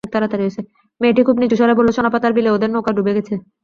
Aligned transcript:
মেয়েটি 1.01 1.21
খুব 1.23 1.35
নিচুস্বরে 1.37 1.73
বলল- 1.73 1.95
সোনাপাতার 1.95 2.31
বিলে 2.33 2.49
ওদের 2.49 2.69
নৌকা 2.69 2.91
ডুবে 2.93 3.11
গেছে। 3.13 3.33